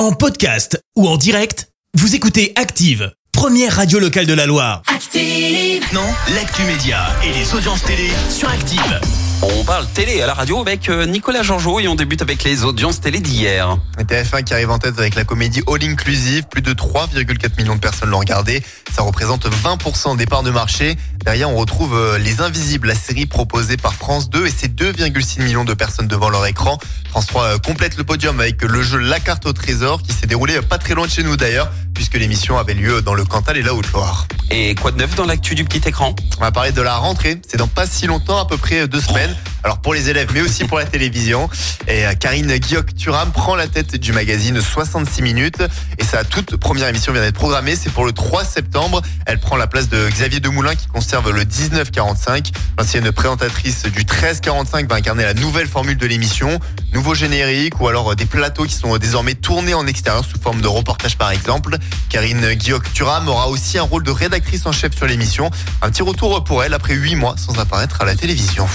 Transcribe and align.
En 0.00 0.12
podcast 0.12 0.82
ou 0.96 1.06
en 1.06 1.18
direct, 1.18 1.68
vous 1.92 2.14
écoutez 2.14 2.54
Active, 2.56 3.12
première 3.32 3.76
radio 3.76 3.98
locale 3.98 4.24
de 4.24 4.32
la 4.32 4.46
Loire. 4.46 4.80
Active. 4.86 5.84
Non, 5.92 6.06
l'actu 6.34 6.62
média 6.62 7.08
et 7.22 7.34
les 7.34 7.54
audiences 7.54 7.82
télé 7.82 8.08
sur 8.30 8.48
Active. 8.48 9.29
On 9.42 9.64
parle 9.64 9.86
télé 9.86 10.20
à 10.20 10.26
la 10.26 10.34
radio 10.34 10.60
avec 10.60 10.90
euh, 10.90 11.06
Nicolas 11.06 11.42
Jangeau 11.42 11.80
et 11.80 11.88
on 11.88 11.94
débute 11.94 12.20
avec 12.20 12.44
les 12.44 12.64
audiences 12.64 13.00
télé 13.00 13.20
d'hier. 13.20 13.78
TF1 13.98 14.44
qui 14.44 14.52
arrive 14.52 14.70
en 14.70 14.78
tête 14.78 14.98
avec 14.98 15.14
la 15.14 15.24
comédie 15.24 15.62
All 15.66 15.82
Inclusive. 15.82 16.44
Plus 16.44 16.60
de 16.60 16.74
3,4 16.74 17.56
millions 17.56 17.74
de 17.74 17.80
personnes 17.80 18.10
l'ont 18.10 18.18
regardé. 18.18 18.62
Ça 18.92 19.00
représente 19.00 19.46
20% 19.46 20.18
des 20.18 20.26
parts 20.26 20.42
de 20.42 20.50
marché. 20.50 20.96
Derrière, 21.24 21.48
on 21.48 21.56
retrouve 21.56 21.96
euh, 21.96 22.18
Les 22.18 22.42
Invisibles, 22.42 22.88
la 22.88 22.94
série 22.94 23.24
proposée 23.24 23.78
par 23.78 23.94
France 23.94 24.28
2 24.28 24.46
et 24.46 24.50
ses 24.50 24.68
2,6 24.68 25.42
millions 25.42 25.64
de 25.64 25.72
personnes 25.72 26.08
devant 26.08 26.28
leur 26.28 26.44
écran. 26.44 26.78
France 27.08 27.26
3 27.28 27.44
euh, 27.44 27.58
complète 27.58 27.96
le 27.96 28.04
podium 28.04 28.38
avec 28.40 28.62
le 28.62 28.82
jeu 28.82 28.98
La 28.98 29.20
carte 29.20 29.46
au 29.46 29.54
trésor 29.54 30.02
qui 30.02 30.12
s'est 30.12 30.26
déroulé 30.26 30.60
pas 30.60 30.76
très 30.76 30.92
loin 30.92 31.06
de 31.06 31.10
chez 31.10 31.22
nous 31.22 31.38
d'ailleurs 31.38 31.70
puisque 31.94 32.14
l'émission 32.14 32.58
avait 32.58 32.74
lieu 32.74 33.00
dans 33.00 33.14
le 33.14 33.24
Cantal 33.24 33.56
et 33.56 33.62
la 33.62 33.74
Haute-Loire. 33.74 34.26
Et 34.50 34.74
quoi 34.74 34.90
de 34.90 34.96
neuf 34.96 35.14
dans 35.14 35.26
l'actu 35.26 35.54
du 35.54 35.64
petit 35.64 35.88
écran? 35.88 36.14
On 36.38 36.40
va 36.40 36.50
parler 36.50 36.72
de 36.72 36.82
la 36.82 36.96
rentrée. 36.96 37.40
C'est 37.46 37.56
dans 37.56 37.68
pas 37.68 37.86
si 37.86 38.06
longtemps, 38.06 38.38
à 38.38 38.46
peu 38.46 38.56
près 38.56 38.88
deux 38.88 39.00
semaines. 39.00 39.36
Alors 39.62 39.78
pour 39.80 39.92
les 39.92 40.08
élèves, 40.08 40.30
mais 40.32 40.40
aussi 40.40 40.64
pour 40.64 40.78
la 40.78 40.86
télévision. 40.86 41.48
Et 41.86 42.06
euh, 42.06 42.14
Karine 42.14 42.56
Guillaume-Turam 42.56 43.30
prend 43.30 43.56
la 43.56 43.68
tête 43.68 43.96
du 43.96 44.12
magazine 44.12 44.60
66 44.60 45.22
minutes. 45.22 45.62
Et 45.98 46.04
sa 46.04 46.24
toute 46.24 46.56
première 46.56 46.88
émission 46.88 47.12
vient 47.12 47.20
d'être 47.20 47.34
programmée. 47.34 47.76
C'est 47.76 47.90
pour 47.90 48.04
le 48.04 48.12
3 48.12 48.44
septembre. 48.44 49.02
Elle 49.26 49.38
prend 49.38 49.56
la 49.56 49.66
place 49.66 49.88
de 49.88 50.08
Xavier 50.08 50.40
Demoulin 50.40 50.74
qui 50.74 50.86
conserve 50.86 51.30
le 51.30 51.44
1945. 51.44 52.50
L'ancienne 52.78 53.12
présentatrice 53.12 53.82
du 53.82 54.00
1345 54.00 54.88
va 54.88 54.96
incarner 54.96 55.24
la 55.24 55.34
nouvelle 55.34 55.68
formule 55.68 55.98
de 55.98 56.06
l'émission. 56.06 56.58
Nouveau 56.92 57.14
générique 57.14 57.80
ou 57.80 57.88
alors 57.88 58.12
euh, 58.12 58.14
des 58.14 58.26
plateaux 58.26 58.64
qui 58.64 58.74
sont 58.74 58.96
désormais 58.96 59.34
tournés 59.34 59.74
en 59.74 59.86
extérieur 59.86 60.24
sous 60.24 60.40
forme 60.40 60.62
de 60.62 60.68
reportage 60.68 61.18
par 61.18 61.30
exemple. 61.30 61.76
Karine 62.08 62.54
Guillaume-Turam 62.54 63.28
aura 63.28 63.48
aussi 63.48 63.78
un 63.78 63.82
rôle 63.82 64.04
de 64.04 64.10
rédactrice 64.10 64.64
en 64.64 64.72
chef 64.72 64.96
sur 64.96 65.06
l'émission. 65.06 65.50
Un 65.82 65.90
petit 65.90 66.02
retour 66.02 66.42
pour 66.44 66.64
elle 66.64 66.72
après 66.72 66.94
8 66.94 67.16
mois 67.16 67.34
sans 67.36 67.58
apparaître 67.58 68.00
à 68.00 68.04
la 68.06 68.16
télévision. 68.16 68.66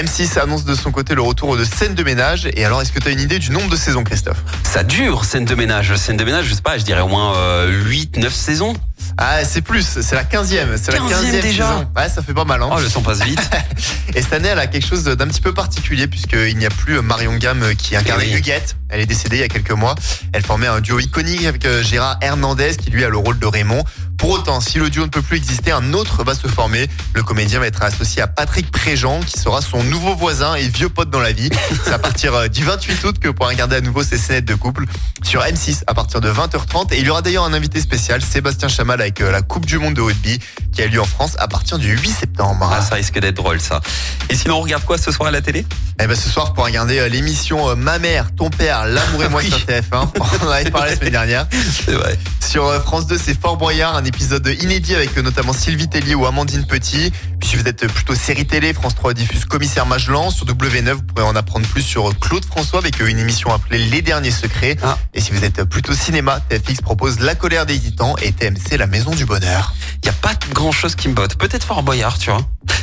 M6 0.00 0.38
annonce 0.38 0.64
de 0.64 0.74
son 0.74 0.90
côté 0.90 1.14
le 1.14 1.22
retour 1.22 1.56
de 1.56 1.64
scène 1.64 1.94
de 1.94 2.02
ménage. 2.02 2.48
Et 2.54 2.64
alors, 2.64 2.82
est-ce 2.82 2.92
que 2.92 2.98
tu 3.00 3.08
as 3.08 3.10
une 3.12 3.20
idée 3.20 3.38
du 3.38 3.50
nombre 3.50 3.68
de 3.70 3.76
saisons, 3.76 4.04
Christophe? 4.04 4.42
Ça 4.62 4.82
dure, 4.82 5.24
scène 5.24 5.44
de 5.44 5.54
ménage. 5.54 5.94
Scène 5.96 6.16
de 6.16 6.24
ménage, 6.24 6.46
je 6.46 6.54
sais 6.54 6.62
pas, 6.62 6.78
je 6.78 6.84
dirais 6.84 7.00
au 7.00 7.08
moins 7.08 7.36
euh, 7.36 7.70
8, 7.86 8.16
9 8.18 8.32
saisons. 8.34 8.74
Ah, 9.18 9.44
c'est 9.44 9.60
plus, 9.60 9.86
c'est 10.00 10.14
la 10.16 10.24
15e. 10.24 10.76
C'est 10.76 10.92
la 10.92 10.98
15e 10.98 11.08
15e 11.10 11.40
déjà. 11.42 11.68
saison. 11.68 11.86
Ouais, 11.96 12.08
ça 12.08 12.22
fait 12.22 12.34
pas 12.34 12.44
mal. 12.44 12.62
Hein. 12.62 12.70
Oh, 12.72 12.80
le 12.80 12.88
temps 12.88 13.02
passe 13.02 13.22
vite. 13.22 13.38
Et 14.14 14.22
cette 14.22 14.32
année, 14.32 14.48
elle 14.48 14.58
a 14.58 14.66
quelque 14.66 14.86
chose 14.86 15.04
d'un 15.04 15.26
petit 15.28 15.40
peu 15.40 15.54
particulier 15.54 16.06
puisqu'il 16.08 16.56
n'y 16.56 16.66
a 16.66 16.70
plus 16.70 17.00
Marion 17.00 17.36
Gamme 17.36 17.74
qui 17.76 17.94
incarnait 17.96 18.24
Eh 18.28 18.32
oui. 18.32 18.38
Huguette. 18.38 18.76
Elle 18.88 19.00
est 19.00 19.06
décédée 19.06 19.36
il 19.36 19.40
y 19.40 19.44
a 19.44 19.48
quelques 19.48 19.70
mois. 19.72 19.94
Elle 20.32 20.42
formait 20.44 20.66
un 20.66 20.80
duo 20.80 20.98
iconique 20.98 21.44
avec 21.44 21.64
euh, 21.66 21.82
Gérard 21.82 22.18
Hernandez 22.22 22.76
qui 22.76 22.90
lui 22.90 23.04
a 23.04 23.08
le 23.08 23.16
rôle 23.18 23.38
de 23.38 23.46
Raymond. 23.46 23.84
Pour 24.24 24.32
autant, 24.32 24.62
si 24.62 24.78
le 24.78 24.88
duo 24.88 25.04
ne 25.04 25.10
peut 25.10 25.20
plus 25.20 25.36
exister, 25.36 25.70
un 25.70 25.92
autre 25.92 26.24
va 26.24 26.34
se 26.34 26.48
former. 26.48 26.88
Le 27.12 27.22
comédien 27.22 27.60
va 27.60 27.66
être 27.66 27.82
associé 27.82 28.22
à 28.22 28.26
Patrick 28.26 28.70
Préjean 28.70 29.20
qui 29.20 29.38
sera 29.38 29.60
son 29.60 29.84
nouveau 29.84 30.14
voisin 30.14 30.54
et 30.54 30.66
vieux 30.66 30.88
pote 30.88 31.10
dans 31.10 31.20
la 31.20 31.32
vie. 31.32 31.50
C'est 31.84 31.92
à 31.92 31.98
partir 31.98 32.32
euh, 32.34 32.48
du 32.48 32.64
28 32.64 33.04
août 33.04 33.18
que 33.18 33.28
vous 33.28 33.34
pourrez 33.34 33.52
regarder 33.52 33.76
à 33.76 33.80
nouveau 33.82 34.02
ces 34.02 34.16
scénettes 34.16 34.46
de 34.46 34.54
couple 34.54 34.86
sur 35.22 35.42
M6 35.42 35.82
à 35.86 35.92
partir 35.92 36.22
de 36.22 36.32
20h30. 36.32 36.94
Et 36.94 37.00
il 37.00 37.06
y 37.06 37.10
aura 37.10 37.20
d'ailleurs 37.20 37.44
un 37.44 37.52
invité 37.52 37.82
spécial, 37.82 38.22
Sébastien 38.22 38.68
Chamal 38.68 39.02
avec 39.02 39.20
euh, 39.20 39.30
la 39.30 39.42
Coupe 39.42 39.66
du 39.66 39.76
Monde 39.76 39.92
de 39.92 40.00
rugby 40.00 40.38
qui 40.74 40.82
a 40.82 40.86
lieu 40.86 41.00
en 41.00 41.04
France 41.06 41.36
à 41.38 41.48
partir 41.48 41.78
du 41.78 41.96
8 41.96 42.10
septembre. 42.10 42.70
Ah, 42.72 42.82
ça 42.82 42.96
risque 42.96 43.18
d'être 43.18 43.36
drôle 43.36 43.60
ça. 43.60 43.80
Et 44.28 44.34
sinon, 44.34 44.56
on 44.56 44.60
regarde 44.60 44.84
quoi 44.84 44.98
ce 44.98 45.10
soir 45.12 45.28
à 45.28 45.32
la 45.32 45.40
télé? 45.40 45.64
Eh 46.02 46.06
ben 46.08 46.16
ce 46.16 46.28
soir 46.28 46.54
pour 46.54 46.64
regarder 46.64 46.98
euh, 46.98 47.08
l'émission 47.08 47.68
euh, 47.68 47.76
Ma 47.76 48.00
mère, 48.00 48.34
ton 48.34 48.50
père, 48.50 48.84
l'amour 48.84 49.22
et 49.22 49.28
moi 49.28 49.40
Oui. 49.42 49.48
sur 49.48 49.58
TF1. 49.60 50.08
On 50.42 50.46
en 50.46 50.50
avait 50.50 50.70
parlé 50.70 50.90
la 50.90 50.96
semaine 50.96 51.12
dernière. 51.12 51.46
C'est 51.86 51.92
vrai. 51.92 52.18
Sur 52.40 52.66
euh, 52.66 52.80
France 52.80 53.06
2, 53.06 53.16
c'est 53.16 53.40
Fort 53.40 53.56
Boyard, 53.56 53.94
un 53.94 54.04
épisode 54.04 54.46
inédit 54.60 54.94
avec 54.94 55.16
notamment 55.16 55.52
Sylvie 55.52 55.88
Tellier 55.88 56.16
ou 56.16 56.26
Amandine 56.26 56.66
Petit. 56.66 57.12
Puis 57.40 57.50
si 57.50 57.56
vous 57.56 57.66
êtes 57.68 57.86
plutôt 57.86 58.16
série 58.16 58.44
télé, 58.46 58.72
France 58.74 58.96
3 58.96 59.14
diffuse 59.14 59.44
Commissaire 59.44 59.86
Magellan. 59.86 60.30
Sur 60.30 60.46
W9, 60.46 60.90
vous 60.92 61.02
pourrez 61.02 61.26
en 61.26 61.36
apprendre 61.36 61.66
plus 61.68 61.82
sur 61.82 62.10
Claude 62.18 62.44
François 62.44 62.80
avec 62.80 62.98
une 63.00 63.18
émission 63.18 63.52
appelée 63.52 63.78
Les 63.78 64.02
Derniers 64.02 64.32
Secrets. 64.32 64.76
Ah. 64.82 64.98
Et 65.14 65.20
si 65.20 65.30
vous 65.30 65.44
êtes 65.44 65.62
plutôt 65.64 65.94
cinéma, 65.94 66.40
TFX 66.48 66.80
propose 66.82 67.20
La 67.20 67.36
colère 67.36 67.66
des 67.66 67.78
titans 67.78 68.14
et 68.20 68.32
TMC 68.32 68.76
La 68.78 68.88
maison 68.88 69.12
du 69.12 69.26
bonheur. 69.26 69.74
Il 70.02 70.06
y 70.06 70.10
a 70.10 70.12
pas 70.12 70.34
grand 70.64 70.72
chose 70.72 70.94
qui 70.94 71.08
me 71.08 71.14
botte. 71.14 71.36
Peut-être 71.36 71.62
Fort 71.62 71.82
Boyard, 71.82 72.18
tu 72.18 72.30
vois. 72.30 72.40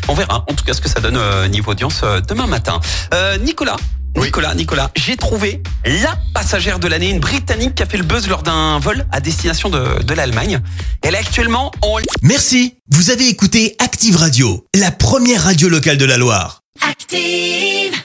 On 0.08 0.14
verra. 0.14 0.46
En 0.48 0.54
tout 0.54 0.64
cas, 0.64 0.74
ce 0.74 0.82
que 0.82 0.88
ça 0.88 1.00
donne 1.00 1.18
euh, 1.18 1.48
niveau 1.48 1.72
audience 1.72 2.02
euh, 2.04 2.22
demain 2.22 2.46
matin. 2.46 2.80
Euh, 3.12 3.40
Nicolas. 3.40 3.76
Oui. 4.16 4.26
Nicolas, 4.26 4.54
Nicolas, 4.54 4.92
j'ai 4.96 5.18
trouvé 5.18 5.64
la 5.84 6.16
passagère 6.36 6.78
de 6.78 6.88
l'année, 6.88 7.10
une 7.10 7.20
Britannique 7.20 7.74
qui 7.76 7.82
a 7.82 7.88
fait 7.88 7.98
le 7.98 8.04
buzz 8.04 8.28
lors 8.28 8.44
d'un 8.44 8.78
vol 8.78 9.06
à 9.12 9.20
destination 9.20 9.70
de, 9.70 10.04
de 10.04 10.14
l'Allemagne. 10.14 10.60
Elle 11.02 11.16
est 11.16 11.20
actuellement 11.20 11.72
en 11.82 11.98
Merci, 12.22 12.76
vous 12.92 13.10
avez 13.10 13.28
écouté 13.28 13.76
Active 13.80 14.18
Radio, 14.18 14.68
la 14.76 14.92
première 14.92 15.46
radio 15.46 15.70
locale 15.70 15.98
de 15.98 16.06
la 16.06 16.18
Loire. 16.18 16.62
Active. 16.88 18.01